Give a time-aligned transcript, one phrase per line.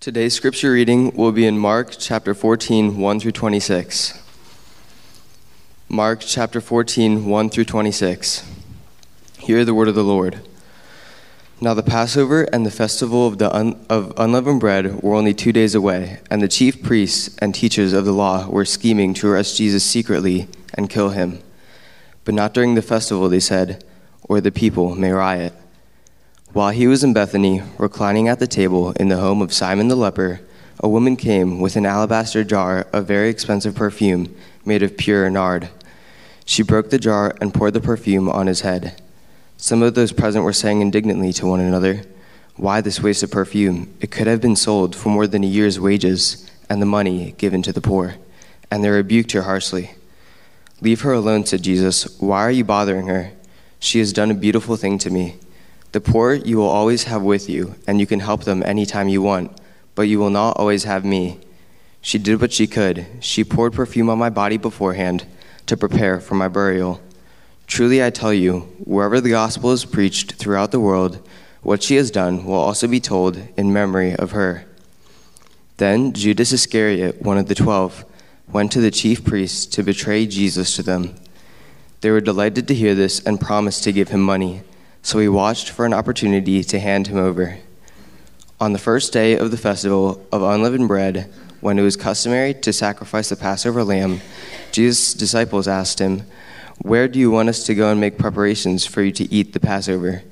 [0.00, 4.22] Today's scripture reading will be in Mark chapter 14, 1 through 26.
[5.88, 8.48] Mark chapter 14, 1 through 26.
[9.40, 10.40] Hear the word of the Lord.
[11.60, 15.52] Now the Passover and the festival of, the un- of unleavened bread were only two
[15.52, 19.56] days away, and the chief priests and teachers of the law were scheming to arrest
[19.56, 21.40] Jesus secretly and kill him.
[22.24, 23.82] But not during the festival, they said,
[24.22, 25.54] or the people may riot.
[26.54, 29.94] While he was in Bethany, reclining at the table in the home of Simon the
[29.94, 30.40] leper,
[30.80, 34.34] a woman came with an alabaster jar of very expensive perfume
[34.64, 35.68] made of pure nard.
[36.46, 39.00] She broke the jar and poured the perfume on his head.
[39.58, 42.02] Some of those present were saying indignantly to one another,
[42.56, 43.94] Why this waste of perfume?
[44.00, 47.60] It could have been sold for more than a year's wages and the money given
[47.62, 48.14] to the poor.
[48.70, 49.90] And they rebuked her harshly.
[50.80, 52.18] Leave her alone, said Jesus.
[52.18, 53.32] Why are you bothering her?
[53.80, 55.36] She has done a beautiful thing to me.
[55.98, 59.08] The poor you will always have with you, and you can help them any time
[59.08, 59.50] you want,
[59.96, 61.40] but you will not always have me.
[62.00, 63.04] She did what she could.
[63.18, 65.26] She poured perfume on my body beforehand
[65.66, 67.00] to prepare for my burial.
[67.66, 71.18] Truly I tell you, wherever the gospel is preached throughout the world,
[71.62, 74.66] what she has done will also be told in memory of her.
[75.78, 78.04] Then Judas Iscariot, one of the twelve,
[78.46, 81.16] went to the chief priests to betray Jesus to them.
[82.02, 84.62] They were delighted to hear this and promised to give him money.
[85.02, 87.58] So he watched for an opportunity to hand him over.
[88.60, 92.72] On the first day of the festival of unleavened bread, when it was customary to
[92.72, 94.20] sacrifice the Passover lamb,
[94.72, 96.22] Jesus' disciples asked him,
[96.78, 99.60] Where do you want us to go and make preparations for you to eat the
[99.60, 100.22] Passover?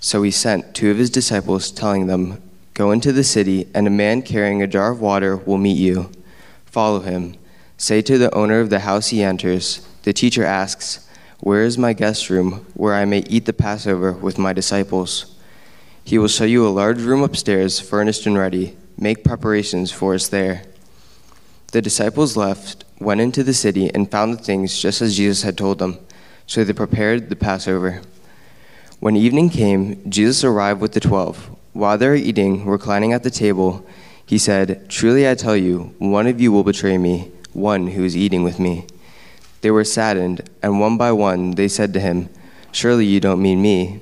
[0.00, 2.42] So he sent two of his disciples, telling them,
[2.74, 6.10] Go into the city, and a man carrying a jar of water will meet you.
[6.64, 7.36] Follow him.
[7.76, 11.06] Say to the owner of the house he enters, The teacher asks,
[11.42, 15.34] where is my guest room, where I may eat the Passover with my disciples?
[16.04, 18.76] He will show you a large room upstairs, furnished and ready.
[18.96, 20.62] Make preparations for us there.
[21.72, 25.58] The disciples left, went into the city, and found the things just as Jesus had
[25.58, 25.98] told them.
[26.46, 28.02] So they prepared the Passover.
[29.00, 31.50] When evening came, Jesus arrived with the twelve.
[31.72, 33.84] While they were eating, reclining at the table,
[34.24, 38.16] he said, Truly I tell you, one of you will betray me, one who is
[38.16, 38.86] eating with me.
[39.62, 42.28] They were saddened, and one by one they said to him,
[42.72, 44.00] Surely you don't mean me.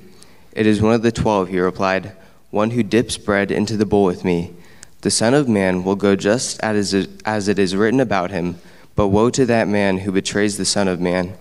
[0.53, 2.13] It is one of the twelve, he replied,
[2.49, 4.53] one who dips bread into the bowl with me.
[5.01, 8.59] The Son of Man will go just as it is written about him,
[8.95, 11.37] but woe to that man who betrays the Son of Man.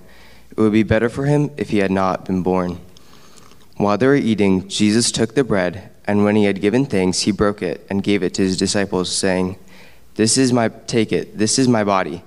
[0.50, 2.78] It would be better for him if he had not been born.
[3.76, 7.32] While they were eating, Jesus took the bread, and when he had given thanks, he
[7.32, 9.56] broke it and gave it to his disciples, saying,
[10.16, 12.22] This is my take it, this is my body.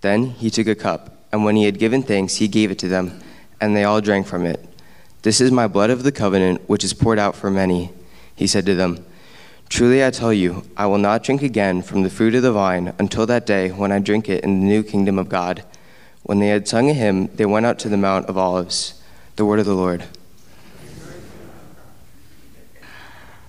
[0.00, 2.86] Then he took a cup and when he had given thanks, he gave it to
[2.86, 3.20] them,
[3.60, 4.64] and they all drank from it.
[5.22, 7.90] This is my blood of the covenant, which is poured out for many.
[8.36, 9.04] He said to them,
[9.68, 12.94] Truly I tell you, I will not drink again from the fruit of the vine
[13.00, 15.64] until that day when I drink it in the new kingdom of God.
[16.22, 19.02] When they had sung a hymn, they went out to the Mount of Olives.
[19.34, 20.04] The word of the Lord.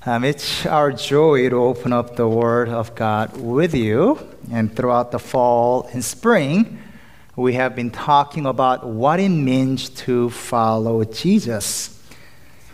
[0.08, 4.18] Um, it's our joy to open up the Word of God with you.
[4.52, 6.80] And throughout the fall and spring,
[7.36, 12.02] we have been talking about what it means to follow Jesus.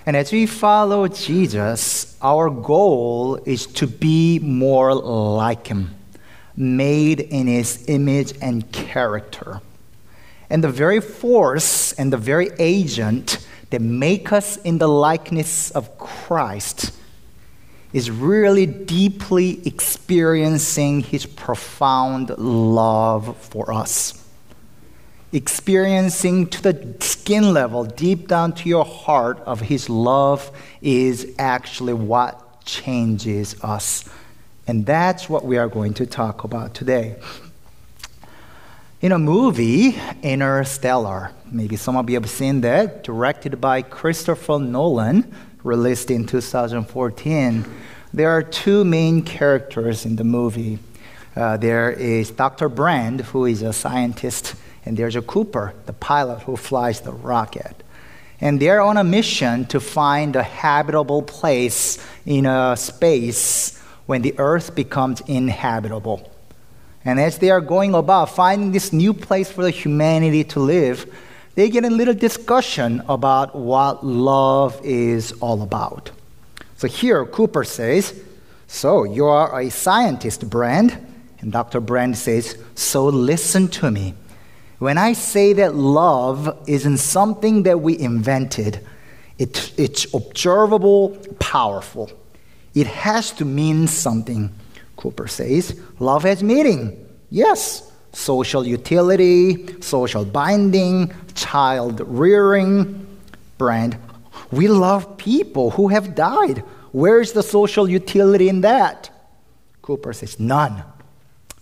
[0.05, 5.95] And as we follow Jesus, our goal is to be more like Him,
[6.55, 9.61] made in His image and character.
[10.49, 15.97] And the very force and the very agent that make us in the likeness of
[15.97, 16.93] Christ
[17.93, 24.20] is really deeply experiencing His profound love for us
[25.33, 31.93] experiencing to the skin level, deep down to your heart, of His love is actually
[31.93, 34.07] what changes us.
[34.67, 37.15] And that's what we are going to talk about today.
[39.01, 45.33] In a movie, Interstellar, maybe some of you have seen that, directed by Christopher Nolan,
[45.63, 47.65] released in 2014,
[48.13, 50.77] there are two main characters in the movie.
[51.35, 52.69] Uh, there is Dr.
[52.69, 54.55] Brand, who is a scientist
[54.85, 57.75] and there's a Cooper, the pilot who flies the rocket.
[58.39, 64.33] And they're on a mission to find a habitable place in a space when the
[64.39, 66.31] earth becomes inhabitable.
[67.05, 71.11] And as they are going about finding this new place for the humanity to live,
[71.55, 76.11] they get a little discussion about what love is all about.
[76.77, 78.19] So here, Cooper says,
[78.67, 80.97] So you are a scientist, Brand.
[81.39, 81.79] And Dr.
[81.79, 84.13] Brand says, So listen to me.
[84.81, 88.79] When I say that love isn't something that we invented,
[89.37, 92.11] it, it's observable, powerful.
[92.73, 94.51] It has to mean something.
[94.97, 97.07] Cooper says, love has meaning.
[97.29, 103.05] Yes, social utility, social binding, child rearing.
[103.59, 103.99] Brand,
[104.49, 106.63] we love people who have died.
[106.91, 109.11] Where's the social utility in that?
[109.83, 110.81] Cooper says, none.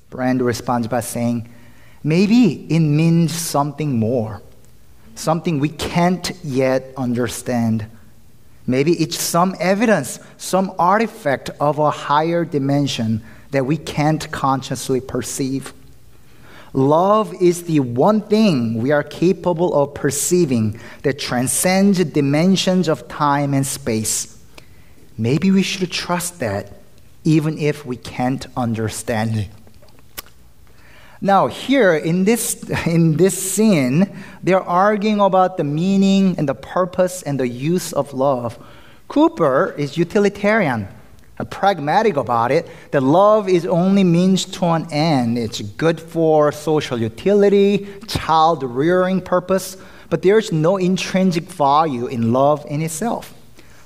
[0.10, 1.50] Brand responds by saying,
[2.03, 4.41] maybe it means something more,
[5.15, 7.85] something we can't yet understand.
[8.67, 15.73] Maybe it's some evidence, some artifact of a higher dimension that we can't consciously perceive.
[16.73, 23.53] Love is the one thing we are capable of perceiving that transcends dimensions of time
[23.55, 24.39] and space.
[25.17, 26.71] Maybe we should trust that,
[27.23, 29.49] even if we can't understand it.
[31.21, 34.10] Now, here in this, in this scene,
[34.42, 38.57] they're arguing about the meaning and the purpose and the use of love.
[39.10, 40.88] Cooper is utilitarian,
[41.38, 45.38] uh, pragmatic about it, that love is only means to an end.
[45.38, 49.75] It's good for social utility, child rearing purpose,
[50.10, 53.33] but there's no intrinsic value in love in itself.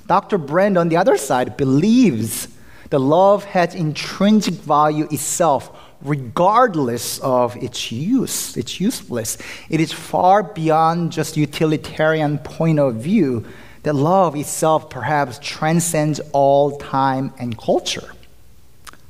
[0.06, 0.38] Dr.
[0.38, 2.48] Brand, on the other side, believes
[2.90, 9.38] that love has intrinsic value itself regardless of its use, its usefulness.
[9.70, 13.46] It is far beyond just utilitarian point of view
[13.82, 18.12] that love itself perhaps transcends all time and culture.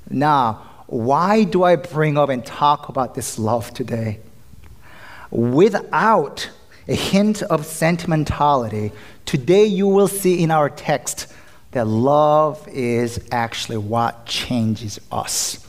[0.09, 4.21] Now, why do I bring up and talk about this love today?
[5.31, 6.49] Without
[6.87, 8.93] a hint of sentimentality,
[9.25, 11.27] today you will see in our text
[11.73, 15.64] that love is actually what changes us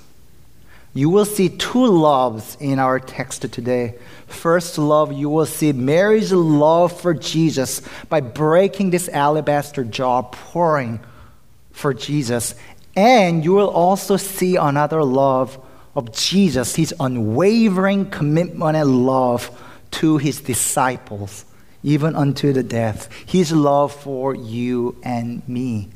[0.96, 3.96] you will see two loves in our text today.
[4.28, 11.02] First love, you will see Mary's love for Jesus by breaking this alabaster jar, pouring
[11.74, 12.56] for Jesus.
[12.96, 15.60] And you will also see another love
[15.98, 19.52] of Jesus, his unwavering commitment and love
[19.92, 21.44] to his disciples,
[21.84, 23.12] even unto the death.
[23.26, 25.90] His love for you and me.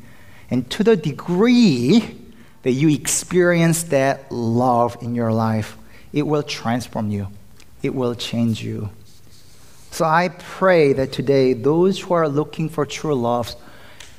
[0.50, 2.19] And to the degree
[2.64, 5.78] that you experience that love in your life,
[6.12, 7.28] it will transform you,
[7.82, 8.90] it will change you.
[9.92, 13.56] So I pray that today, those who are looking for true love,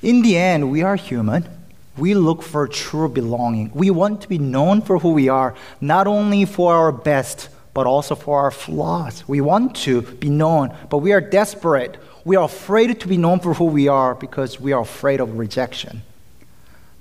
[0.02, 1.48] in the end, we are human.
[1.96, 3.70] We look for true belonging.
[3.74, 7.86] We want to be known for who we are, not only for our best, but
[7.86, 9.26] also for our flaws.
[9.28, 11.98] We want to be known, but we are desperate.
[12.24, 15.38] We are afraid to be known for who we are because we are afraid of
[15.38, 16.02] rejection.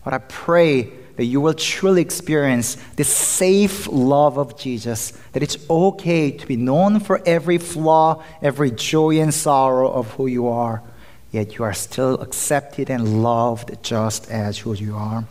[0.04, 5.58] But I pray that you will truly experience the safe love of Jesus, that it's
[5.70, 10.82] okay to be known for every flaw, every joy and sorrow of who you are,
[11.32, 15.26] yet you are still accepted and loved just as who you are.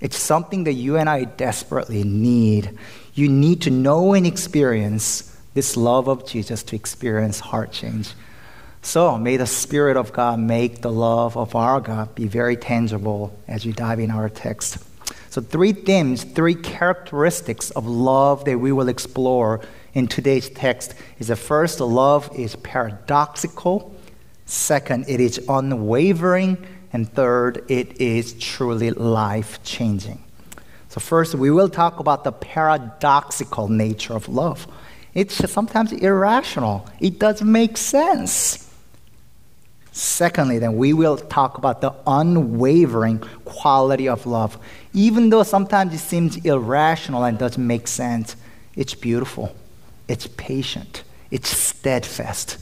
[0.00, 2.78] It's something that you and I desperately need.
[3.14, 8.10] You need to know and experience this love of Jesus to experience heart change.
[8.80, 13.36] So, may the Spirit of God make the love of our God be very tangible
[13.48, 14.85] as you dive in our text.
[15.36, 19.60] So, three themes, three characteristics of love that we will explore
[19.92, 23.94] in today's text is the first, love is paradoxical.
[24.46, 26.56] Second, it is unwavering.
[26.90, 30.24] And third, it is truly life changing.
[30.88, 34.66] So, first, we will talk about the paradoxical nature of love.
[35.12, 38.66] It's sometimes irrational, it doesn't make sense.
[39.96, 44.58] Secondly, then we will talk about the unwavering quality of love.
[44.96, 48.34] Even though sometimes it seems irrational and doesn't make sense,
[48.76, 49.54] it's beautiful,
[50.08, 52.56] it's patient, it's steadfast.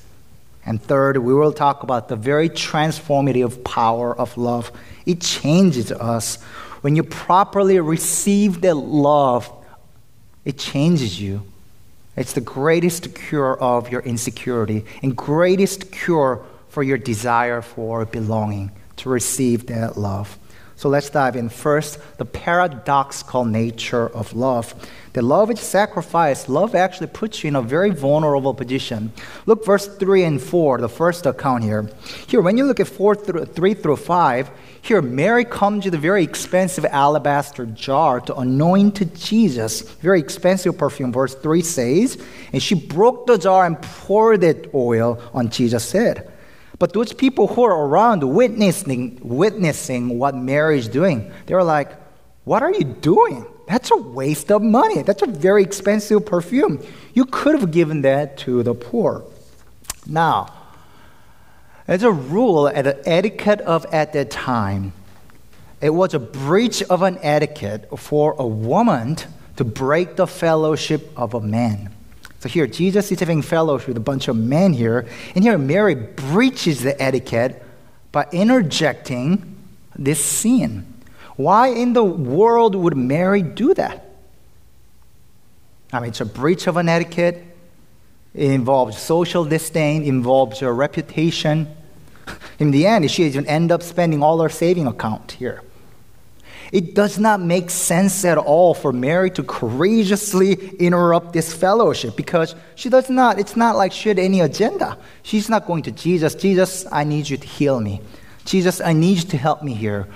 [0.67, 4.73] And third, we will talk about the very transformative power of love.
[5.07, 6.43] It changes us.
[6.81, 9.49] When you properly receive that love,
[10.45, 11.47] it changes you.
[12.17, 18.73] It's the greatest cure of your insecurity and greatest cure for your desire for belonging,
[18.97, 20.37] to receive that love.
[20.77, 21.49] So let's dive in.
[21.49, 24.75] First, the paradoxical nature of love.
[25.13, 26.49] The love is sacrifice.
[26.49, 29.13] Love actually puts you in a very vulnerable position.
[29.47, 31.89] Look, verse 3 and 4, the first account here.
[32.27, 34.51] Here, when you look at 4 through, 3 through 5,
[34.83, 39.83] here Mary comes with a very expensive alabaster jar to anoint Jesus.
[39.83, 41.13] Very expensive perfume.
[41.13, 42.21] Verse 3 says,
[42.53, 46.33] And she broke the jar and poured that oil on Jesus' head.
[46.85, 51.91] But those people who are around witnessing, witnessing what Mary is doing, they were like,
[52.45, 53.47] What are you doing?
[53.67, 55.01] That's a waste of money.
[55.01, 56.85] That's a very expensive perfume.
[57.15, 59.25] You could have given that to the poor.
[60.07, 60.53] Now,
[61.89, 64.93] as a rule, at the etiquette of at that time,
[65.81, 69.17] it was a breach of an etiquette for a woman
[69.57, 71.94] to break the fellowship of a man.
[72.45, 75.95] So here, Jesus is having fellowship with a bunch of men here, and here Mary
[75.95, 77.65] breaches the etiquette
[78.13, 79.57] by interjecting
[79.97, 80.85] this scene.
[81.37, 84.05] Why in the world would Mary do that?
[85.91, 87.43] I mean, it's a breach of an etiquette.
[88.35, 91.75] It involves social disdain, involves her reputation.
[92.59, 95.63] In the end, she even end up spending all her saving account here.
[96.75, 102.57] It does not make sense at all for Mary to courageously interrupt this fellowship because
[102.75, 104.99] she does not, it's not like she had any agenda.
[105.23, 108.01] She's not going to Jesus, Jesus, I need you to heal me.
[108.45, 110.09] Jesus, I need you to help me here.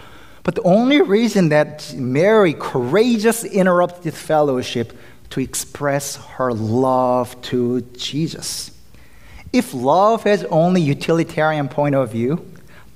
[0.43, 4.99] But the only reason that Mary courageously interrupts this fellowship
[5.31, 8.73] to express her love to Jesus.
[9.53, 12.45] If love has only utilitarian point of view,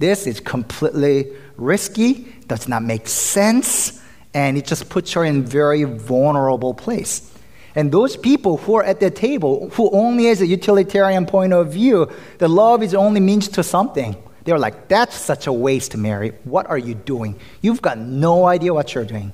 [0.00, 1.28] this is completely
[1.62, 4.02] risky, does not make sense,
[4.34, 7.30] and it just puts her in a very vulnerable place.
[7.74, 11.72] And those people who are at the table, who only has a utilitarian point of
[11.72, 14.16] view, the love is only means to something.
[14.44, 16.32] They're like, that's such a waste, Mary.
[16.44, 17.38] What are you doing?
[17.62, 19.32] You've got no idea what you're doing.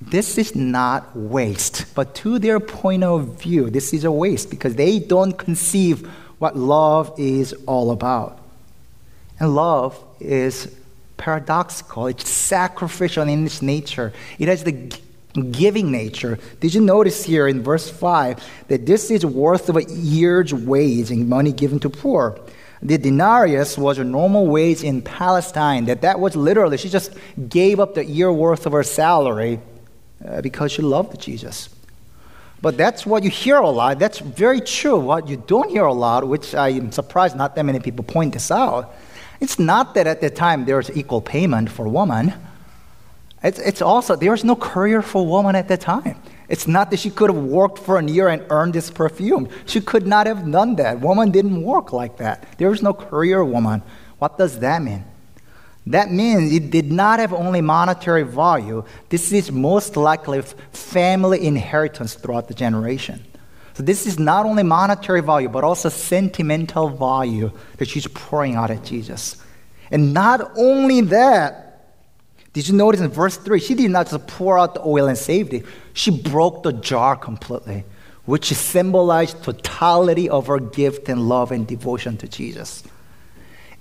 [0.00, 4.76] This is not waste, but to their point of view, this is a waste because
[4.76, 6.06] they don't conceive
[6.38, 8.38] what love is all about.
[9.40, 10.74] And love is
[11.16, 14.72] paradoxical, it's sacrificial in its nature, it has the
[15.50, 16.38] giving nature.
[16.60, 21.10] Did you notice here in verse 5 that this is worth of a year's wage
[21.10, 22.38] in money given to poor?
[22.80, 25.86] The denarius was a normal wage in Palestine.
[25.86, 27.12] That that was literally she just
[27.48, 29.60] gave up the year worth of her salary
[30.24, 31.68] uh, because she loved Jesus.
[32.60, 33.98] But that's what you hear a lot.
[33.98, 34.98] That's very true.
[34.98, 38.32] What you don't hear a lot, which I am surprised not that many people point
[38.32, 38.94] this out,
[39.40, 42.34] it's not that at the time there was equal payment for woman.
[43.42, 46.20] It's, it's also, there was no career for woman at the time.
[46.48, 49.48] It's not that she could have worked for a year and earned this perfume.
[49.66, 51.00] She could not have done that.
[51.00, 52.48] Woman didn't work like that.
[52.58, 53.82] There was no career woman.
[54.18, 55.04] What does that mean?
[55.86, 58.84] That means it did not have only monetary value.
[59.08, 60.42] This is most likely
[60.72, 63.24] family inheritance throughout the generation.
[63.78, 68.72] So this is not only monetary value, but also sentimental value that she's pouring out
[68.72, 69.36] at Jesus.
[69.92, 71.94] And not only that,
[72.52, 73.60] did you notice in verse 3?
[73.60, 77.14] She did not just pour out the oil and saved it, she broke the jar
[77.14, 77.84] completely,
[78.24, 82.82] which symbolized totality of her gift and love and devotion to Jesus.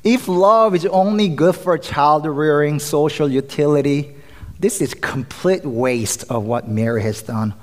[0.04, 4.16] If love is only good for child rearing, social utility,
[4.60, 7.56] this is complete waste of what Mary has done.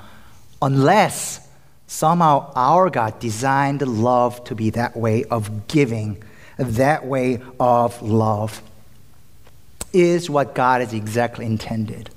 [0.60, 1.43] Unless
[1.86, 6.22] somehow our God designed love to be that way of giving,
[6.58, 8.62] that way of love,
[9.92, 12.10] is what God has exactly intended.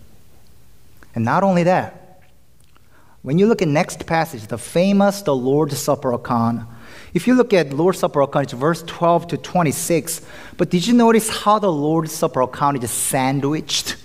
[1.13, 2.21] And not only that,
[3.21, 6.67] when you look at next passage, the famous the Lord's Supper account,
[7.13, 10.21] if you look at Lord's Supper account, it's verse 12 to 26.
[10.57, 13.95] But did you notice how the Lord's Supper account is sandwiched?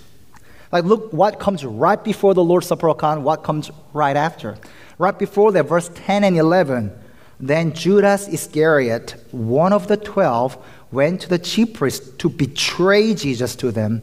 [0.71, 4.57] Like, look what comes right before the Lord's Supper account, what comes right after.
[4.97, 6.91] Right before that, verse 10 and 11.
[7.39, 10.57] Then Judas Iscariot, one of the twelve,
[10.91, 14.01] went to the chief priests to betray Jesus to them.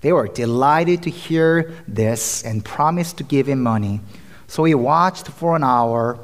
[0.00, 4.00] They were delighted to hear this and promised to give him money.
[4.46, 6.18] So he watched for an hour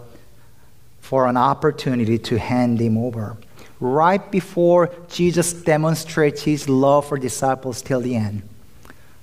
[1.00, 3.36] for an opportunity to hand him over.
[3.78, 8.42] Right before Jesus demonstrates his love for disciples till the end,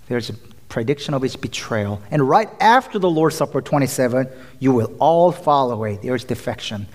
[0.08, 0.36] there's a
[0.74, 2.02] prediction of his betrayal.
[2.10, 4.28] And right after the Lord's Supper 27,
[4.60, 6.00] you will all fall away.
[6.02, 6.88] There's defection.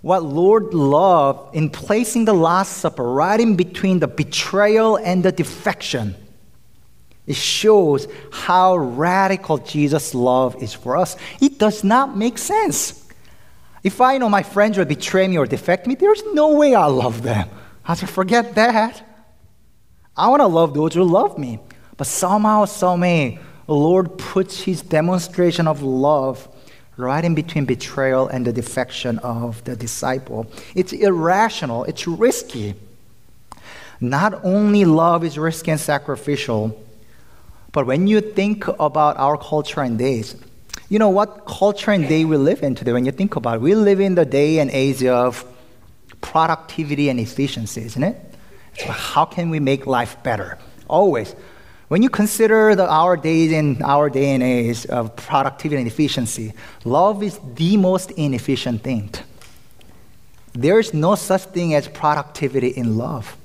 [0.00, 5.32] What Lord loved in placing the Last Supper right in between the betrayal and the
[5.32, 6.14] defection,
[7.26, 11.16] it shows how radical Jesus' love is for us.
[11.40, 13.08] It does not make sense.
[13.82, 16.94] If I know my friends will betray me or defect me, there's no way I'll
[16.94, 17.48] love them.
[17.84, 19.02] I said, forget that.
[20.16, 21.58] I want to love those who love me.
[21.96, 26.48] But somehow, somehow, the Lord puts his demonstration of love
[26.96, 30.46] right in between betrayal and the defection of the disciple.
[30.74, 32.74] It's irrational, it's risky.
[34.00, 36.82] Not only love is risky and sacrificial,
[37.72, 40.36] but when you think about our culture and days,
[40.88, 43.60] you know what culture and day we live in today, when you think about it,
[43.60, 45.44] we live in the day and age of
[46.20, 48.16] productivity and efficiency, isn't it?
[48.78, 50.58] So how can we make life better?
[50.88, 51.34] Always.
[51.88, 56.52] When you consider the, our days and our day and age of productivity and efficiency,
[56.84, 59.10] love is the most inefficient thing.
[60.52, 63.36] There is no such thing as productivity in love.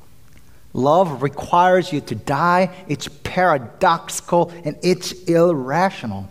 [0.73, 2.73] Love requires you to die.
[2.87, 6.27] It's paradoxical and it's irrational.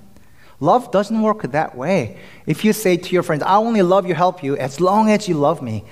[0.58, 2.18] Love doesn't work that way.
[2.46, 5.28] If you say to your friends, I only love you, help you, as long as
[5.28, 5.84] you love me,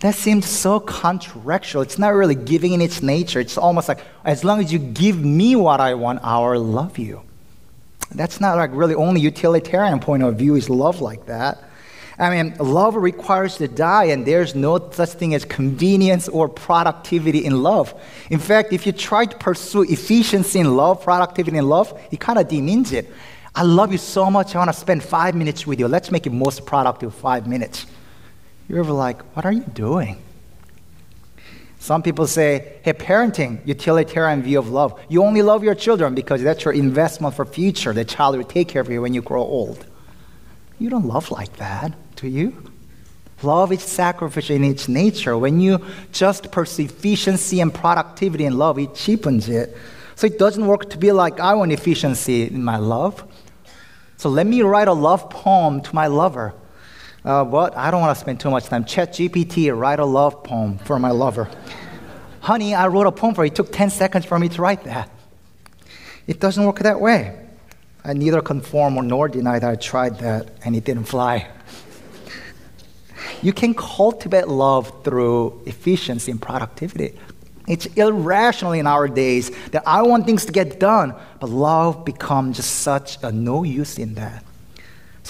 [0.00, 1.82] that seems so contractual.
[1.82, 3.38] It's not really giving in its nature.
[3.38, 7.22] It's almost like, as long as you give me what I want, I'll love you.
[8.10, 11.62] That's not like really only utilitarian point of view is love like that.
[12.18, 17.46] I mean, love requires to die, and there's no such thing as convenience or productivity
[17.46, 17.94] in love.
[18.28, 22.38] In fact, if you try to pursue efficiency in love, productivity in love, it kind
[22.38, 23.10] of demeans it.
[23.54, 25.88] I love you so much, I want to spend five minutes with you.
[25.88, 27.86] Let's make it most productive five minutes.
[28.70, 30.22] You're ever like, what are you doing?
[31.80, 34.96] Some people say, hey, parenting, utilitarian view of love.
[35.08, 37.92] You only love your children because that's your investment for future.
[37.92, 39.84] The child will take care of you when you grow old.
[40.78, 42.70] You don't love like that, do you?
[43.42, 45.36] Love is sacrificial in its nature.
[45.36, 49.76] When you just pursue efficiency and productivity in love, it cheapens it.
[50.14, 53.24] So it doesn't work to be like, I want efficiency in my love.
[54.16, 56.54] So let me write a love poem to my lover.
[57.24, 58.84] Uh, but I don't want to spend too much time.
[58.84, 61.50] Chat GPT, write a love poem for my lover.
[62.40, 63.50] Honey, I wrote a poem for you.
[63.50, 65.10] It took 10 seconds for me to write that.
[66.26, 67.38] It doesn't work that way.
[68.04, 71.48] I neither conform nor deny that I tried that and it didn't fly.
[73.42, 77.18] You can cultivate love through efficiency and productivity.
[77.68, 82.56] It's irrational in our days that I want things to get done, but love becomes
[82.56, 84.44] just such a no use in that.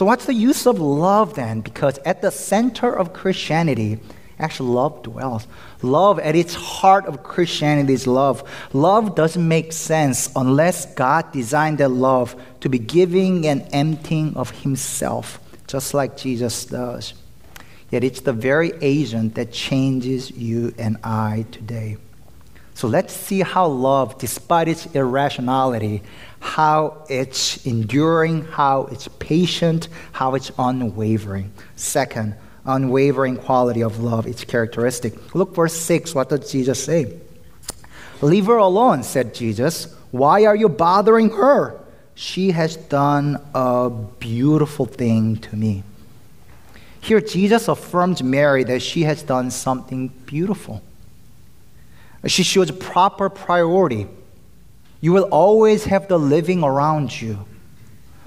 [0.00, 1.60] So, what's the use of love then?
[1.60, 3.98] Because at the center of Christianity,
[4.38, 5.46] actually, love dwells.
[5.82, 8.42] Love at its heart of Christianity is love.
[8.72, 14.48] Love doesn't make sense unless God designed that love to be giving and emptying of
[14.62, 17.12] Himself, just like Jesus does.
[17.90, 21.98] Yet it's the very agent that changes you and I today.
[22.72, 26.02] So let's see how love, despite its irrationality,
[26.40, 31.52] how it's enduring, how it's patient, how it's unwavering.
[31.76, 35.34] Second, unwavering quality of love, its characteristic.
[35.34, 36.14] Look verse 6.
[36.14, 37.18] What does Jesus say?
[38.22, 39.94] Leave her alone, said Jesus.
[40.10, 41.78] Why are you bothering her?
[42.14, 45.84] She has done a beautiful thing to me.
[47.00, 50.82] Here, Jesus affirms Mary that she has done something beautiful.
[52.26, 54.06] She shows proper priority.
[55.00, 57.46] You will always have the living around you.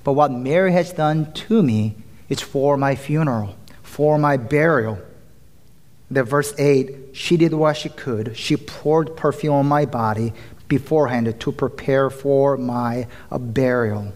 [0.03, 1.95] But what Mary has done to me
[2.29, 4.99] is for my funeral, for my burial.
[6.09, 8.35] The verse 8, she did what she could.
[8.35, 10.33] She poured perfume on my body
[10.67, 14.13] beforehand to prepare for my uh, burial.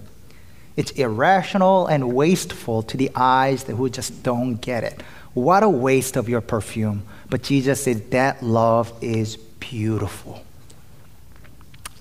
[0.75, 5.01] It's irrational and wasteful to the eyes who just don't get it.
[5.33, 7.03] What a waste of your perfume.
[7.29, 10.43] But Jesus said that love is beautiful.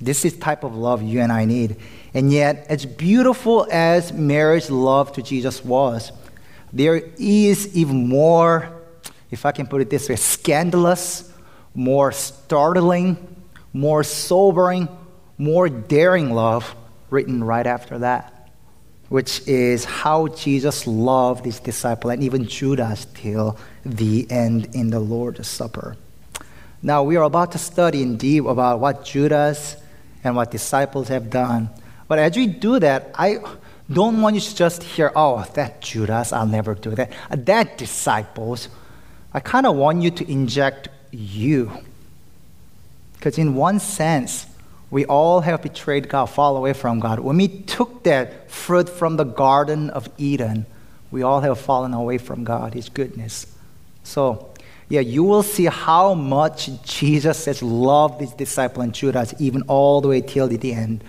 [0.00, 1.76] This is type of love you and I need.
[2.12, 6.12] And yet, as beautiful as Mary's love to Jesus was,
[6.72, 8.82] there is even more,
[9.30, 11.32] if I can put it this way, scandalous,
[11.74, 13.16] more startling,
[13.72, 14.88] more sobering,
[15.38, 16.74] more daring love
[17.10, 18.50] written right after that,
[19.08, 25.00] which is how Jesus loved his disciple and even Judas till the end in the
[25.00, 25.96] Lord's Supper.
[26.82, 29.76] Now, we are about to study in deep about what Judas
[30.26, 31.70] and what disciples have done.
[32.08, 33.38] But as we do that, I
[33.90, 37.12] don't want you to just hear, oh, that Judas, I'll never do that.
[37.30, 38.68] Uh, that disciples.
[39.32, 41.70] I kind of want you to inject you.
[43.14, 44.46] Because in one sense,
[44.90, 47.20] we all have betrayed God, fall away from God.
[47.20, 50.66] When we took that fruit from the Garden of Eden,
[51.10, 53.46] we all have fallen away from God, His goodness.
[54.04, 54.50] So,
[54.88, 60.00] yeah, you will see how much Jesus has loved his disciple and Judas, even all
[60.00, 61.02] the way till the end.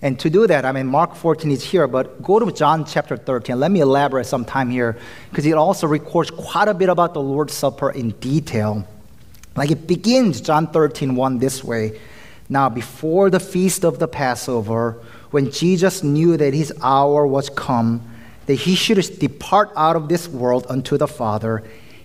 [0.00, 3.16] And to do that, I mean, Mark 14 is here, but go to John chapter
[3.16, 3.60] 13.
[3.60, 4.98] Let me elaborate some time here,
[5.30, 8.86] because it also records quite a bit about the Lord's Supper in detail.
[9.54, 12.00] Like it begins, John 13, 1 this way.
[12.48, 18.02] Now, before the feast of the Passover, when Jesus knew that his hour was come,
[18.46, 21.62] that he should depart out of this world unto the Father,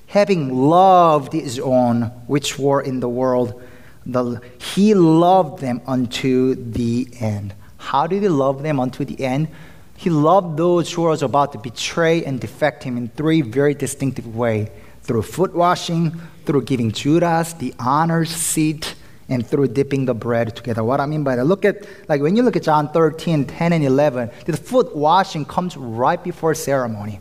[0.08, 3.62] having loved his own which were in the world,
[4.06, 7.54] the, he loved them unto the end.
[7.78, 9.50] How did he love them unto the end?
[9.96, 14.36] He loved those who was about to betray and defect him in three very distinctive
[14.36, 14.70] ways
[15.02, 18.96] through foot washing, through giving Judas the honor seat,
[19.30, 20.84] and through dipping the bread together.
[20.84, 23.74] What I mean by that, look at, like when you look at John 13, 10,
[23.74, 27.20] and 11, the foot washing comes right before ceremony.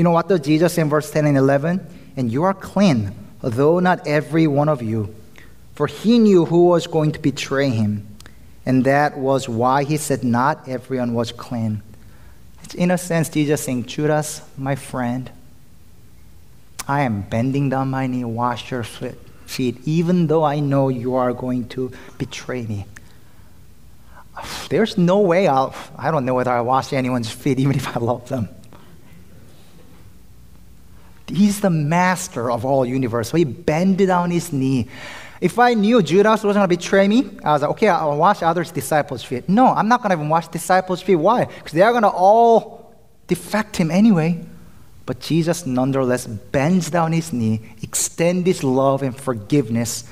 [0.00, 1.86] You know what does Jesus in verse 10 and 11?
[2.16, 5.14] And you are clean, though not every one of you.
[5.74, 8.08] for he knew who was going to betray him.
[8.64, 11.82] And that was why he said, Not everyone was clean.
[12.64, 15.30] It's in a sense, Jesus saying, Judas, my friend,
[16.88, 21.34] I am bending down my knee, wash your feet, even though I know you are
[21.34, 22.86] going to betray me.
[24.70, 28.00] There's no way I'll, I don't know whether I wash anyone's feet, even if I
[28.00, 28.48] love them.
[31.30, 33.30] He's the master of all universe.
[33.30, 34.88] So he bended down his knee.
[35.40, 38.42] If I knew Judas was going to betray me, I was like, okay, I'll wash
[38.42, 39.48] others' disciples' feet.
[39.48, 41.16] No, I'm not going to even wash disciples' feet.
[41.16, 41.46] Why?
[41.46, 42.94] Because they're going to all
[43.26, 44.44] defect him anyway.
[45.06, 50.04] But Jesus nonetheless bends down his knee, extends his love and forgiveness.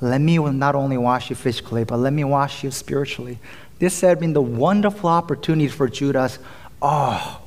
[0.00, 3.38] Let me not only wash you physically, but let me wash you spiritually.
[3.78, 6.38] This had been the wonderful opportunity for Judas.
[6.80, 7.42] Oh,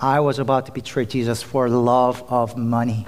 [0.00, 3.06] I was about to betray Jesus for love of money.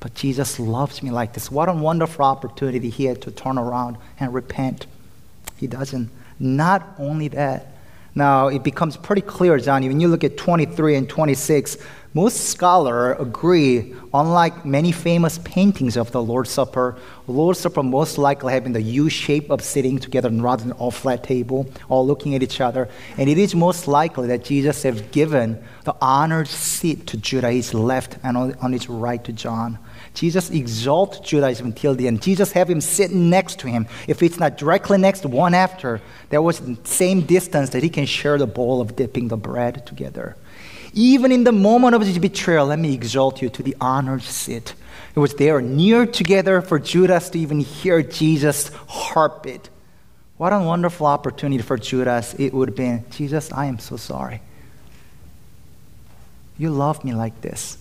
[0.00, 1.50] But Jesus loves me like this.
[1.50, 4.86] What a wonderful opportunity he had to turn around and repent.
[5.56, 6.10] He doesn't.
[6.38, 7.73] Not only that,
[8.14, 11.76] now it becomes pretty clear, Johnny, when you look at 23 and 26,
[12.16, 16.96] most scholars agree, unlike many famous paintings of the Lord's Supper,
[17.26, 21.24] Lord's Supper most likely having the U shape of sitting together rather than all flat
[21.24, 22.88] table, all looking at each other.
[23.18, 27.74] And it is most likely that Jesus has given the honored seat to Judas, his
[27.74, 29.80] left, and on his right to John.
[30.14, 32.22] Jesus exalts Judaism until the end.
[32.22, 33.86] Jesus have him sitting next to him.
[34.06, 36.00] If it's not directly next, one after,
[36.30, 39.84] there was the same distance that he can share the bowl of dipping the bread
[39.84, 40.36] together.
[40.92, 44.74] Even in the moment of his betrayal, let me exalt you to the honored seat.
[45.16, 49.68] It was there near together for Judas to even hear Jesus' heartbeat.
[50.36, 53.04] What a wonderful opportunity for Judas it would have been.
[53.10, 54.42] Jesus, I am so sorry.
[56.56, 57.78] You love me like this.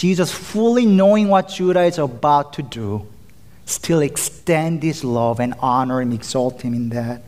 [0.00, 3.06] Jesus, fully knowing what Judas is about to do,
[3.66, 7.22] still extend his love and honor and exalt him in that.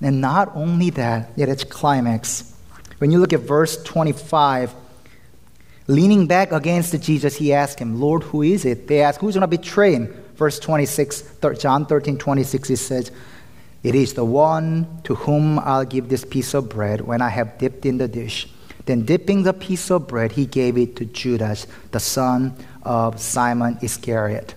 [0.00, 2.56] And not only that, yet its climax.
[2.96, 4.74] When you look at verse 25,
[5.86, 8.88] leaning back against Jesus, he asked him, Lord, who is it?
[8.88, 10.06] They ask, Who's going to betray him?
[10.34, 11.24] Verse 26,
[11.58, 13.12] John 13, 26, it says,
[13.82, 17.58] It is the one to whom I'll give this piece of bread when I have
[17.58, 18.48] dipped in the dish.
[18.88, 23.76] Then, dipping the piece of bread, he gave it to Judas, the son of Simon
[23.82, 24.54] Iscariot.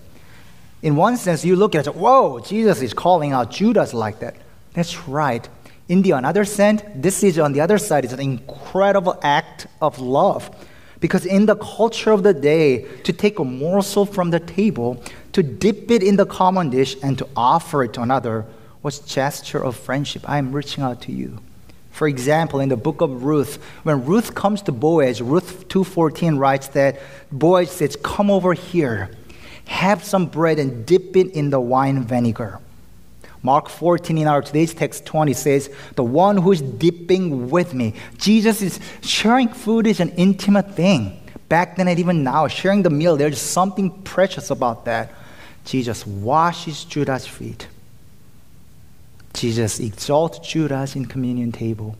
[0.80, 4.36] In one sense, you look at it, whoa, Jesus is calling out Judas like that.
[4.72, 5.46] That's right.
[5.90, 9.98] In the another sense, this is on the other side is an incredible act of
[9.98, 10.50] love.
[10.98, 15.42] Because in the culture of the day, to take a morsel from the table, to
[15.42, 18.46] dip it in the common dish, and to offer it to another
[18.82, 20.26] was gesture of friendship.
[20.26, 21.38] I am reaching out to you.
[21.92, 26.68] For example, in the book of Ruth, when Ruth comes to Boaz, Ruth 2:14 writes
[26.68, 27.00] that
[27.30, 29.10] Boaz says, "Come over here,
[29.66, 32.58] have some bread and dip it in the wine vinegar."
[33.42, 37.94] Mark 14 in our today's text 20 says, The one who is dipping with me.
[38.16, 41.18] Jesus is sharing food is an intimate thing.
[41.48, 45.12] Back then and even now, sharing the meal, there's something precious about that.
[45.64, 47.66] Jesus washes Judas' feet.
[49.34, 51.96] Jesus exalts Judas in communion table.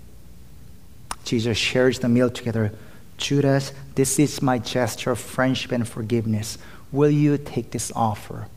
[1.24, 2.72] Jesus shares the meal together.
[3.16, 6.58] Judas, this is my gesture of friendship and forgiveness.
[6.90, 8.48] Will you take this offer?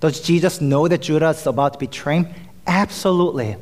[0.00, 2.28] Does Jesus know that Judas is about to betray him?
[2.66, 3.56] Absolutely.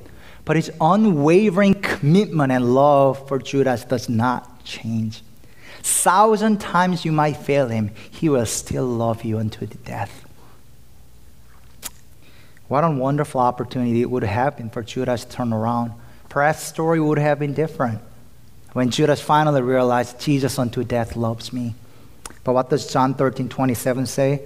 [0.45, 5.23] But his unwavering commitment and love for Judas does not change.
[5.83, 10.25] Thousand times you might fail him, he will still love you unto the death.
[12.71, 15.91] What a wonderful opportunity it would have been for Judas to turn around.
[16.29, 18.01] Perhaps the story would have been different
[18.75, 21.75] when Judas finally realized Jesus unto death loves me.
[22.45, 24.43] But what does John 13 27 say?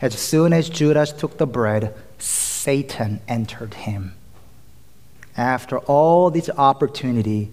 [0.00, 4.14] As soon as Judas took the bread, Satan entered him.
[5.36, 7.50] After all this opportunity,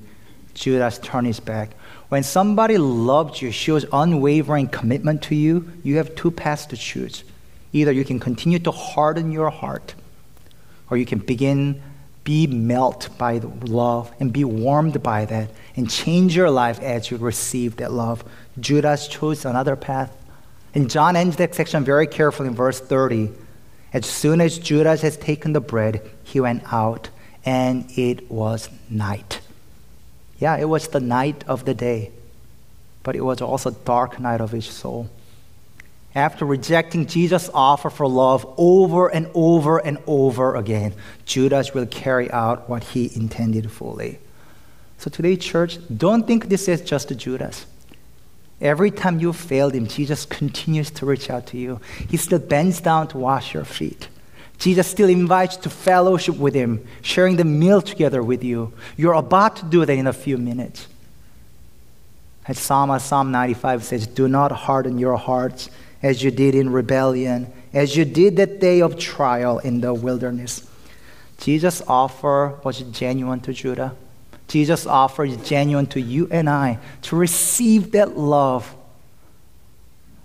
[0.53, 1.71] Judas turned his back.
[2.09, 7.23] When somebody loved you, shows unwavering commitment to you, you have two paths to choose.
[7.73, 9.95] Either you can continue to harden your heart,
[10.91, 11.81] or you can begin
[12.23, 17.09] be melted by the love and be warmed by that and change your life as
[17.09, 18.23] you receive that love.
[18.59, 20.15] Judas chose another path.
[20.73, 23.31] And John ends that section very carefully in verse 30.
[23.93, 27.09] As soon as Judas has taken the bread, he went out,
[27.43, 29.41] and it was night.
[30.39, 32.11] Yeah, it was the night of the day,
[33.03, 35.09] but it was also dark night of his soul.
[36.13, 40.93] After rejecting Jesus' offer for love over and over and over again,
[41.25, 44.19] Judas will carry out what he intended fully.
[44.97, 47.65] So today, church, don't think this is just Judas.
[48.59, 51.79] Every time you failed him, Jesus continues to reach out to you.
[52.09, 54.09] He still bends down to wash your feet.
[54.59, 58.73] Jesus still invites you to fellowship with him, sharing the meal together with you.
[58.95, 60.87] You're about to do that in a few minutes.
[62.47, 65.69] As Psalm, Psalm 95 says, Do not harden your hearts
[66.01, 70.67] as you did in rebellion, as you did that day of trial in the wilderness.
[71.37, 73.91] Jesus' offer was genuine to Judas.
[74.47, 78.75] Jesus' offer is genuine to you and I to receive that love.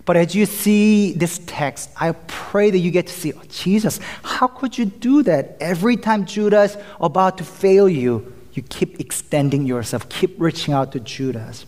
[0.05, 3.99] But as you see this text, I pray that you get to see, oh, Jesus,
[4.23, 5.57] how could you do that?
[5.59, 10.99] Every time Judas about to fail you, you keep extending yourself, keep reaching out to
[10.99, 11.65] Judas.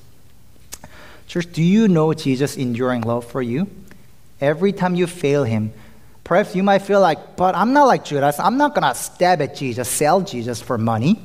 [1.28, 3.70] Church, do you know Jesus' enduring love for you?
[4.42, 5.74] Every time you fail him,
[6.24, 8.40] perhaps you might feel like, but I'm not like Judas.
[8.40, 11.20] I'm not going to stab at Jesus, sell Jesus for money.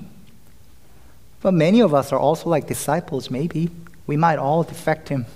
[1.40, 3.70] But many of us are also like disciples, maybe.
[4.07, 5.27] We might all defect him.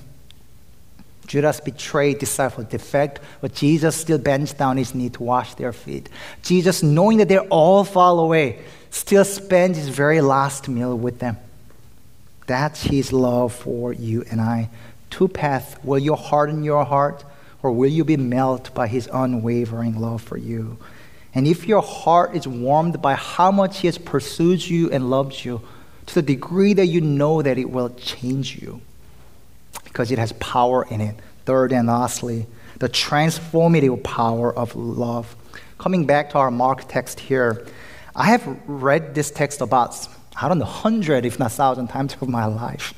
[1.26, 6.08] Judas betrayed disciples, defect, but Jesus still bends down his knee to wash their feet.
[6.42, 8.60] Jesus, knowing that they're all fall away,
[8.90, 11.36] still spends his very last meal with them.
[12.46, 14.70] That's his love for you and I.
[15.10, 15.76] Two paths.
[15.84, 17.22] Will you harden your heart
[17.62, 20.78] or will you be melted by his unwavering love for you?
[21.34, 25.44] And if your heart is warmed by how much he has pursued you and loves
[25.44, 25.60] you,
[26.06, 28.80] to the degree that you know that it will change you,
[29.84, 31.16] because it has power in it.
[31.44, 32.46] Third and lastly,
[32.78, 35.34] the transformative power of love.
[35.78, 37.66] Coming back to our Mark text here,
[38.14, 40.08] I have read this text about
[40.40, 42.94] I don't know, hundred, if not thousand times of my life.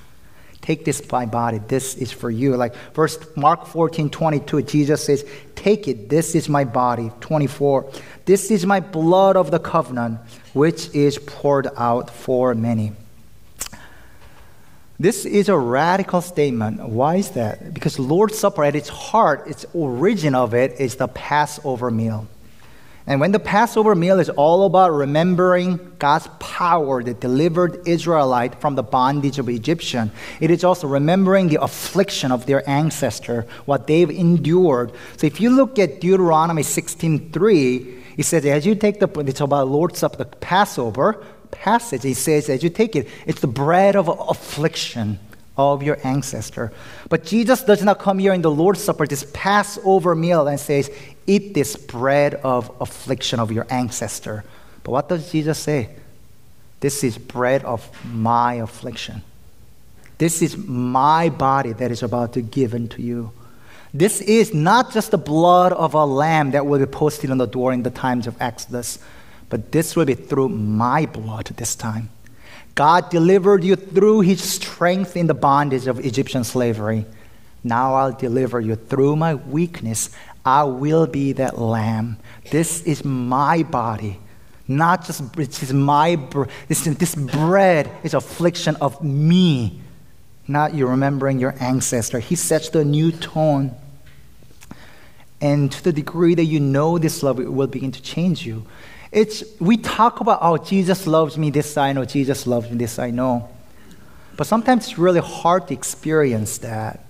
[0.71, 1.59] Take this my body.
[1.67, 2.57] This is for you.
[2.57, 5.25] Like verse Mark 14, 22, Jesus says,
[5.57, 6.09] Take it.
[6.09, 7.11] This is my body.
[7.19, 7.91] 24.
[8.25, 10.21] This is my blood of the covenant,
[10.53, 12.93] which is poured out for many.
[14.97, 16.89] This is a radical statement.
[16.89, 17.75] Why is that?
[17.75, 22.29] Because Lord's Supper at its heart, its origin of it is the Passover meal.
[23.11, 28.77] And when the Passover meal is all about remembering God's power that delivered Israelite from
[28.77, 34.09] the bondage of Egyptian, it is also remembering the affliction of their ancestor, what they've
[34.09, 34.93] endured.
[35.17, 39.67] So if you look at Deuteronomy 16:3, it says as you take the it's about
[39.67, 41.21] Lord's Supper, the Passover
[41.51, 42.05] passage.
[42.05, 45.19] It says as you take it, it's the bread of affliction
[45.57, 46.73] of your ancestor.
[47.09, 50.91] But Jesus does not come here in the Lord's Supper, this Passover meal, and says,
[51.27, 54.45] Eat this bread of affliction of your ancestor.
[54.83, 55.91] But what does Jesus say?
[56.81, 59.23] This is bread of my affliction.
[60.19, 63.33] This is my body that is about to give unto you.
[63.93, 67.47] This is not just the blood of a lamb that will be posted on the
[67.47, 68.99] door in the times of Exodus,
[69.49, 72.11] but this will be through my blood this time.
[72.75, 77.05] God delivered you through his strength in the bondage of Egyptian slavery.
[77.65, 80.11] Now I'll deliver you through my weakness.
[80.45, 82.19] I will be that lamb.
[82.51, 84.19] This is my body.
[84.67, 86.17] Not just, this is my,
[86.69, 89.81] this, this bread is affliction of me,
[90.47, 92.21] not you remembering your ancestor.
[92.21, 93.75] He sets the new tone.
[95.41, 98.65] And to the degree that you know this love, it will begin to change you.
[99.11, 102.99] It's, we talk about, oh, Jesus loves me, this I know, Jesus loves me, this
[102.99, 103.49] I know.
[104.37, 107.05] But sometimes it's really hard to experience that.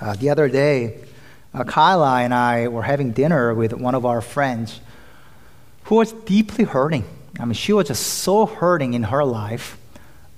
[0.00, 1.04] Uh, the other day,
[1.54, 4.80] uh, Kyla and I were having dinner with one of our friends
[5.84, 7.04] who was deeply hurting.
[7.40, 9.78] I mean, she was just so hurting in her life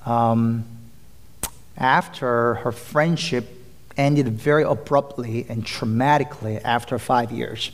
[0.07, 0.65] um,
[1.77, 3.49] after her friendship
[3.97, 7.71] ended very abruptly and traumatically after five years.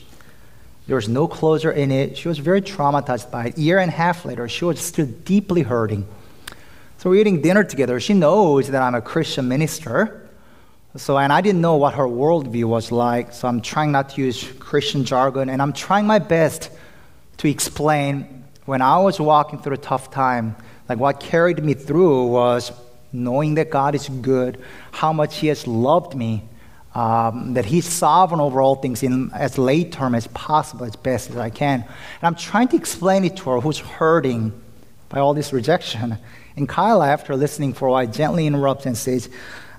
[0.87, 2.16] There was no closure in it.
[2.16, 3.59] She was very traumatized by it.
[3.59, 6.07] A year and a half later, she was still deeply hurting.
[6.99, 7.99] So we're eating dinner together.
[8.01, 10.25] She knows that I'm a Christian minister.
[10.96, 13.32] So, and I didn't know what her worldview was like.
[13.32, 16.70] So I'm trying not to use Christian jargon, and I'm trying my best
[17.38, 20.56] to explain when I was walking through a tough time,
[20.88, 22.72] like what carried me through was
[23.12, 26.42] knowing that God is good, how much He has loved me,
[26.94, 31.30] um, that He's sovereign over all things in as late term as possible, as best
[31.30, 31.82] as I can.
[31.82, 34.52] And I'm trying to explain it to her who's hurting
[35.09, 36.18] by all this rejection.
[36.56, 39.28] And Kyla, after listening for a while, gently interrupts and says,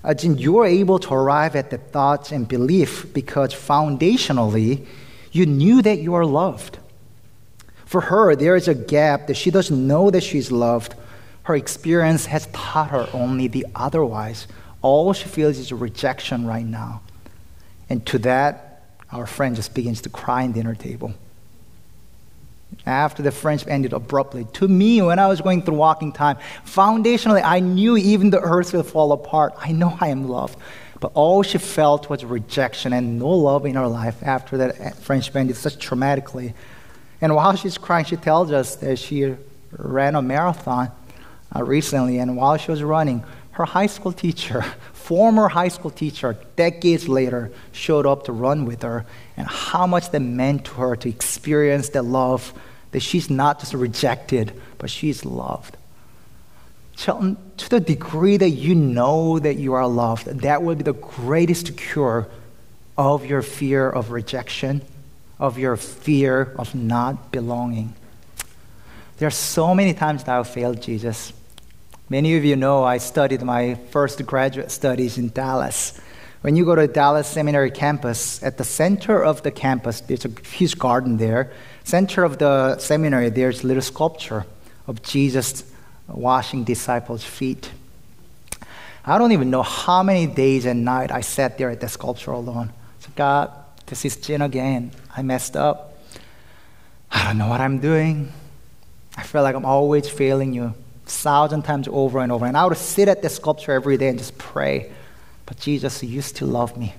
[0.04, 4.86] uh, you're able to arrive at the thoughts and belief because foundationally,
[5.32, 6.80] you knew that you are loved.
[7.86, 10.96] For her, there is a gap that she doesn't know that she's loved.
[11.44, 14.48] Her experience has taught her only the otherwise.
[14.82, 17.02] All she feels is rejection right now.
[17.90, 21.14] And to that, our friend just begins to cry in dinner table.
[22.86, 27.42] After the friendship ended abruptly, to me, when I was going through walking time, foundationally,
[27.44, 29.54] I knew even the earth will fall apart.
[29.58, 30.58] I know I am loved.
[31.00, 35.36] But all she felt was rejection and no love in her life after that friendship
[35.36, 36.54] ended such traumatically.
[37.22, 39.36] And while she's crying, she tells us that she
[39.72, 40.92] ran a marathon
[41.56, 44.62] uh, recently, and while she was running, her high school teacher,
[44.94, 49.06] former high school teacher, decades later, showed up to run with her,
[49.38, 52.54] and how much that meant to her to experience that love
[52.92, 55.78] that she's not just rejected, but she's loved.
[56.98, 57.38] To
[57.70, 62.28] the degree that you know that you are loved, that will be the greatest cure
[62.98, 64.82] of your fear of rejection,
[65.38, 67.94] of your fear of not belonging.
[69.18, 71.34] There are so many times that I've failed Jesus.
[72.10, 76.00] Many of you know I studied my first graduate studies in Dallas.
[76.48, 80.32] When you go to Dallas Seminary campus, at the center of the campus, there's a
[80.48, 81.52] huge garden there.
[81.84, 84.46] Center of the seminary, there's a little sculpture
[84.88, 85.66] of Jesus
[86.08, 87.70] washing disciples' feet.
[89.04, 92.32] I don't even know how many days and nights I sat there at the sculpture
[92.32, 92.72] alone.
[93.02, 93.52] So God,
[93.86, 94.92] this is Jin again.
[95.18, 96.00] I messed up.
[97.12, 98.32] I don't know what I'm doing.
[99.18, 100.74] I feel like I'm always failing you
[101.08, 102.46] thousand times over and over.
[102.46, 104.94] And I would sit at the sculpture every day and just pray.
[105.48, 106.94] But Jesus, you still love me.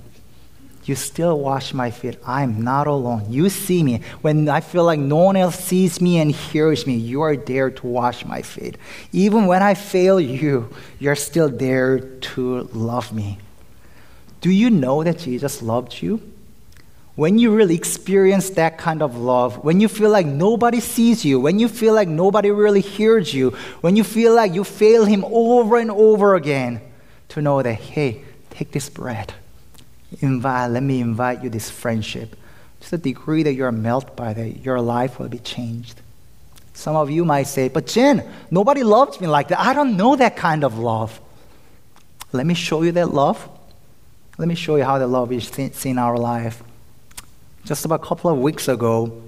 [0.84, 2.18] You still wash my feet.
[2.26, 3.26] I'm not alone.
[3.28, 4.00] You see me.
[4.22, 7.70] When I feel like no one else sees me and hears me, you are there
[7.70, 8.78] to wash my feet.
[9.12, 13.38] Even when I fail you, you're still there to love me.
[14.40, 16.20] Do you know that Jesus loved you?
[17.18, 21.40] when you really experience that kind of love, when you feel like nobody sees you,
[21.40, 25.24] when you feel like nobody really hears you, when you feel like you fail Him
[25.24, 26.80] over and over again,
[27.30, 28.22] to know that, hey,
[28.58, 29.32] take this bread.
[30.20, 32.36] Invite, let me invite you this friendship.
[32.80, 36.00] To the degree that you're melted by that, your life will be changed.
[36.74, 39.60] Some of you might say, but Jin, nobody loves me like that.
[39.60, 41.20] I don't know that kind of love.
[42.32, 43.48] Let me show you that love.
[44.38, 46.62] Let me show you how the love is seen in our life.
[47.64, 49.22] Just about a couple of weeks ago,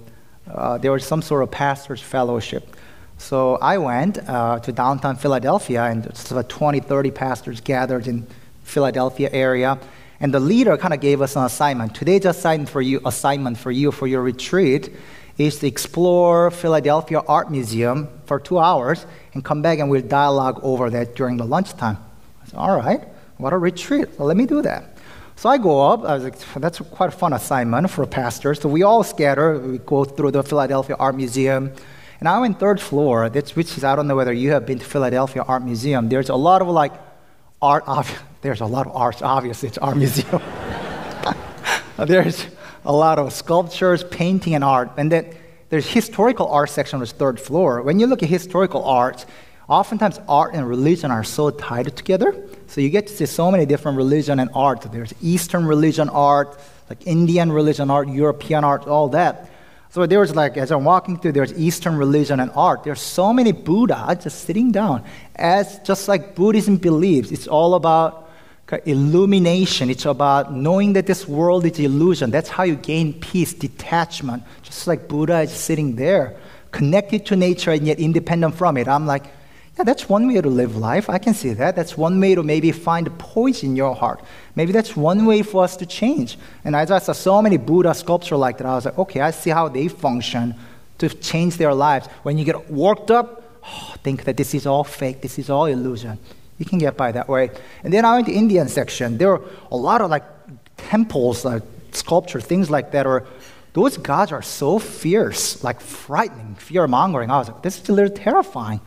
[0.49, 2.75] uh, there was some sort of pastor's fellowship.
[3.17, 8.25] So I went uh, to downtown Philadelphia, and just about 20, 30 pastors gathered in
[8.63, 9.79] Philadelphia area.
[10.19, 11.95] And the leader kind of gave us an assignment.
[11.95, 14.93] Today's assignment for you, assignment for you for your retreat
[15.37, 20.59] is to explore Philadelphia Art Museum for two hours and come back and we'll dialogue
[20.61, 21.97] over that during the lunchtime.
[22.43, 23.01] I said, all right,
[23.37, 24.07] what a retreat.
[24.17, 24.97] Well, let me do that.
[25.35, 26.03] So I go up.
[26.03, 28.53] I was like, that's quite a fun assignment for a pastor.
[28.53, 29.57] So we all scatter.
[29.57, 31.73] We go through the Philadelphia Art Museum.
[32.19, 34.85] And I'm in third floor, which is, I don't know whether you have been to
[34.85, 36.09] Philadelphia Art Museum.
[36.09, 36.93] There's a lot of like
[37.59, 37.83] art,
[38.41, 40.41] there's a lot of art, obviously, it's art museum.
[41.97, 42.47] there's
[42.85, 44.91] a lot of sculptures, painting, and art.
[44.97, 45.33] And then
[45.69, 47.81] there's historical art section on the third floor.
[47.81, 49.25] When you look at historical art,
[49.69, 52.35] oftentimes art and religion are so tied together.
[52.67, 54.81] So you get to see so many different religion and art.
[54.91, 59.49] There's Eastern religion art, like Indian religion art, European art, all that.
[59.91, 62.83] So there was like, as I'm walking through, there's Eastern religion and art.
[62.83, 65.03] There's so many Buddha just sitting down.
[65.35, 68.30] As just like Buddhism believes, it's all about
[68.85, 69.89] illumination.
[69.89, 72.31] It's about knowing that this world is illusion.
[72.31, 74.43] That's how you gain peace, detachment.
[74.63, 76.35] Just like Buddha is sitting there,
[76.71, 78.87] connected to nature and yet independent from it.
[78.87, 79.25] I'm like,
[79.77, 81.09] yeah, that's one way to live life.
[81.09, 81.75] I can see that.
[81.75, 84.21] That's one way to maybe find poise in your heart.
[84.55, 86.37] Maybe that's one way for us to change.
[86.65, 89.31] And as I saw so many Buddha sculpture like that, I was like, okay, I
[89.31, 90.55] see how they function
[90.97, 92.07] to change their lives.
[92.23, 95.65] When you get worked up, oh, think that this is all fake, this is all
[95.65, 96.19] illusion.
[96.61, 97.49] You can get by that way.
[97.83, 99.17] And then I went to Indian section.
[99.17, 100.23] There were a lot of like
[100.77, 103.07] temples, like sculpture, things like that.
[103.07, 103.25] Or
[103.73, 107.31] those gods are so fierce, like frightening, fear mongering.
[107.31, 108.79] I was like, this is a little terrifying.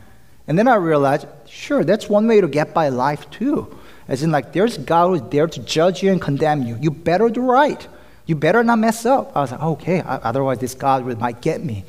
[0.47, 3.77] And then I realized, sure, that's one way to get by life too.
[4.07, 6.79] As in, like, there's God who's there to judge you and condemn you.
[6.81, 7.89] You better do right.
[8.27, 9.37] You better not mess up.
[9.37, 11.85] I was like, okay, otherwise this God might get me.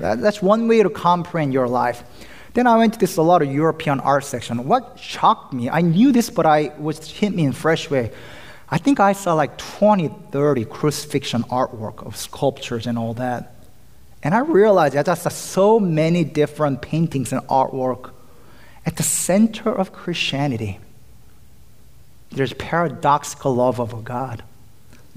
[0.00, 2.02] That, that's one way to comprehend your life.
[2.54, 4.66] Then I went to this a lot of European art section.
[4.66, 8.10] What shocked me, I knew this, but I was hit me in fresh way.
[8.70, 13.54] I think I saw like 20, 30 crucifixion artwork of sculptures and all that.
[14.22, 18.10] And I realized that there's so many different paintings and artwork.
[18.84, 20.80] At the center of Christianity,
[22.30, 24.42] there's paradoxical love of a God.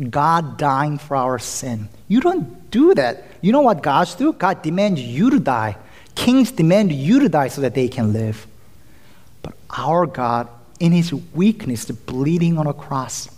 [0.10, 1.90] God dying for our sin.
[2.08, 3.24] You don't do that.
[3.42, 4.34] You know what gods do?
[4.34, 5.78] God demands you to die.
[6.16, 8.48] Kings demand you to die so that they can live.
[9.42, 10.48] But our God,
[10.80, 13.30] in his weakness, bleeding on a cross,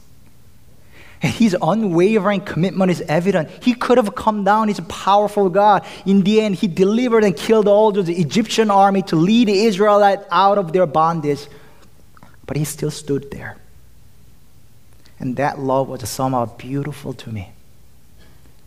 [1.22, 3.50] and his unwavering commitment is evident.
[3.64, 5.86] He could have come down, he's a powerful God.
[6.06, 10.26] In the end, he delivered and killed all the Egyptian army to lead the Israelites
[10.30, 11.48] out of their bondage.
[12.46, 13.58] But he still stood there.
[15.18, 17.53] And that love was somehow beautiful to me.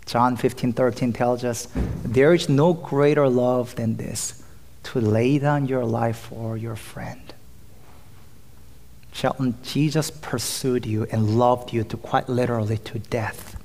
[0.07, 1.69] John 15, 13 tells us,
[2.05, 4.43] There is no greater love than this,
[4.85, 7.35] to lay down your life for your friend.
[9.13, 13.61] Shelton, Jesus pursued you and loved you to quite literally to death.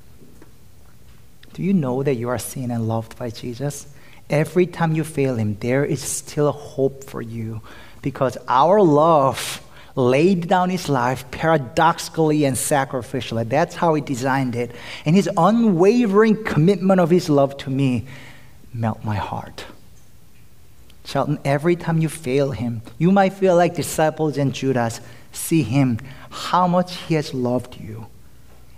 [1.53, 3.87] Do you know that you are seen and loved by Jesus?
[4.29, 7.61] Every time you fail Him, there is still a hope for you
[8.01, 9.61] because our love
[9.95, 13.47] laid down his life paradoxically and sacrificially.
[13.47, 14.71] That's how he designed it.
[15.05, 18.05] And his unwavering commitment of his love to me
[18.73, 19.65] melt my heart.
[21.03, 25.99] Shelton, every time you fail him, you might feel like disciples and Judas see him,
[26.29, 28.07] how much he has loved you.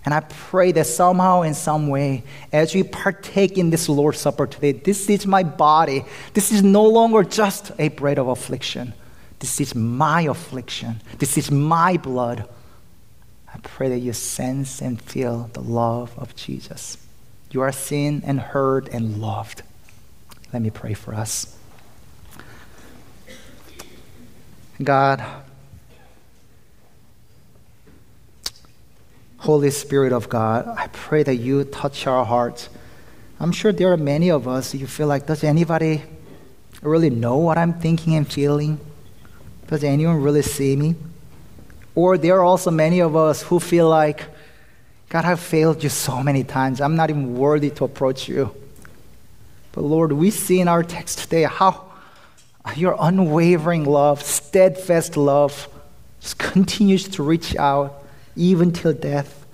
[0.05, 4.47] And I pray that somehow, in some way, as we partake in this Lord's Supper
[4.47, 6.03] today, this is my body.
[6.33, 8.93] This is no longer just a bread of affliction
[9.43, 11.01] this is my affliction.
[11.17, 12.47] This is my blood.
[13.53, 16.97] I pray that you sense and feel the love of Jesus.
[17.51, 19.63] You are seen and heard and loved.
[20.53, 21.57] Let me pray for us.
[24.81, 25.21] God,
[29.39, 32.69] Holy Spirit of God, I pray that you touch our hearts.
[33.41, 36.01] I'm sure there are many of us, you feel like, does anybody
[36.81, 38.79] really know what I'm thinking and feeling?
[39.67, 40.95] Does anyone really see me?
[41.95, 44.25] Or there are also many of us who feel like,
[45.09, 46.81] God, I've failed you so many times.
[46.81, 48.55] I'm not even worthy to approach you.
[49.71, 51.85] But Lord, we see in our text today how
[52.75, 55.67] your unwavering love, steadfast love,
[56.19, 58.03] just continues to reach out
[58.35, 59.45] even till death.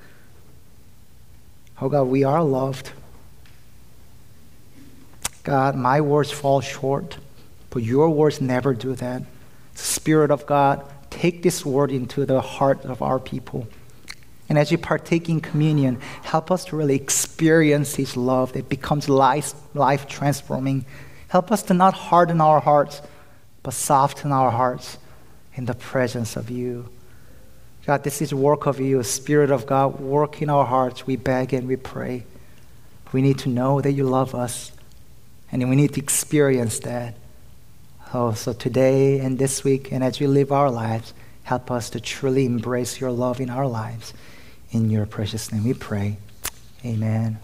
[1.82, 2.92] Oh God, we are loved.
[5.44, 7.18] God, my words fall short,
[7.70, 9.24] but your words never do that.
[9.80, 13.68] Spirit of God, take this word into the heart of our people.
[14.50, 19.08] And as you partake in communion, help us to really experience His love that becomes
[19.08, 20.86] life, life transforming.
[21.28, 23.02] Help us to not harden our hearts,
[23.64, 24.98] but soften our hearts
[25.56, 26.90] in the presence of you.
[27.86, 31.08] God, this is work of you, Spirit of God, work in our hearts.
[31.08, 32.26] We beg and we pray.
[33.12, 34.72] We need to know that you love us,
[35.52, 37.16] and we need to experience that.
[38.12, 42.00] Oh, so today and this week, and as we live our lives, help us to
[42.00, 44.16] truly embrace your love in our lives.
[44.72, 46.18] In your precious name we pray.
[46.84, 47.38] Amen.